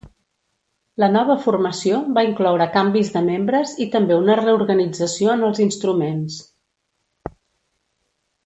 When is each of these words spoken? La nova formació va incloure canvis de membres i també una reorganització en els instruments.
La 1.03 1.09
nova 1.15 1.35
formació 1.43 1.99
va 2.15 2.23
incloure 2.29 2.67
canvis 2.79 3.13
de 3.17 3.23
membres 3.27 3.75
i 3.87 3.89
també 3.97 4.19
una 4.25 4.39
reorganització 4.43 5.37
en 5.39 5.47
els 5.51 5.63
instruments. 5.69 6.41